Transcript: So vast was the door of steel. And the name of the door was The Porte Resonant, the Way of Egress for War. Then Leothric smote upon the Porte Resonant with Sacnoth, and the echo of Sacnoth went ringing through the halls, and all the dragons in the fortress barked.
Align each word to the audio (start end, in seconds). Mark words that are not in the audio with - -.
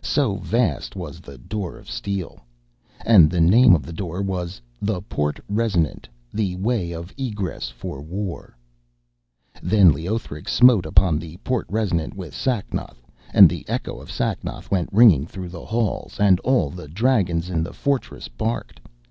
So 0.00 0.36
vast 0.36 0.96
was 0.96 1.20
the 1.20 1.36
door 1.36 1.76
of 1.76 1.90
steel. 1.90 2.40
And 3.04 3.30
the 3.30 3.42
name 3.42 3.74
of 3.74 3.82
the 3.84 3.92
door 3.92 4.22
was 4.22 4.58
The 4.80 5.02
Porte 5.02 5.38
Resonant, 5.50 6.08
the 6.32 6.56
Way 6.56 6.92
of 6.92 7.12
Egress 7.18 7.68
for 7.68 8.00
War. 8.00 8.56
Then 9.62 9.92
Leothric 9.92 10.48
smote 10.48 10.86
upon 10.86 11.18
the 11.18 11.36
Porte 11.44 11.68
Resonant 11.68 12.14
with 12.14 12.34
Sacnoth, 12.34 13.02
and 13.34 13.50
the 13.50 13.68
echo 13.68 14.00
of 14.00 14.10
Sacnoth 14.10 14.70
went 14.70 14.88
ringing 14.92 15.26
through 15.26 15.50
the 15.50 15.66
halls, 15.66 16.16
and 16.18 16.40
all 16.40 16.70
the 16.70 16.88
dragons 16.88 17.50
in 17.50 17.62
the 17.62 17.74
fortress 17.74 18.28
barked. 18.28 18.80